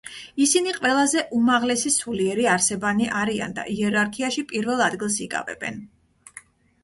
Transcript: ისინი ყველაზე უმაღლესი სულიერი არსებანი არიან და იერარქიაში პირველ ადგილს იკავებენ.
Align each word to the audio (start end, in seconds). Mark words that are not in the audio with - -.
ისინი 0.43 0.71
ყველაზე 0.75 1.21
უმაღლესი 1.39 1.91
სულიერი 1.95 2.47
არსებანი 2.53 3.09
არიან 3.19 3.53
და 3.59 3.65
იერარქიაში 3.73 4.45
პირველ 4.53 4.81
ადგილს 4.87 5.19
იკავებენ. 5.27 5.77